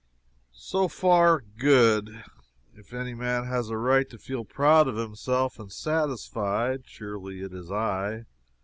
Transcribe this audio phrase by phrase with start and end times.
[0.55, 2.23] So far, good.
[2.73, 7.53] If any man has a right to feel proud of himself, and satisfied, surely it
[7.53, 8.25] is I.